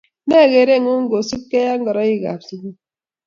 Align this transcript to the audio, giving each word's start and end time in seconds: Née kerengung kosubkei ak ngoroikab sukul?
Née 0.29 0.43
kerengung 0.51 1.05
kosubkei 1.11 1.69
ak 1.71 1.79
ngoroikab 1.81 2.39
sukul? 2.47 2.73